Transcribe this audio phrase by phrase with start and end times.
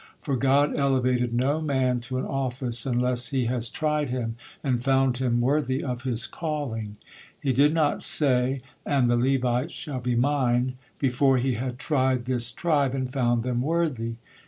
[0.23, 5.17] "For God elevated no man to an office unless He has tried him and found
[5.17, 6.97] him worthy of his calling."
[7.39, 12.51] He did not say, "and the Levites shall be Mine," before He had tried this
[12.51, 14.15] tribe, and found them worthy.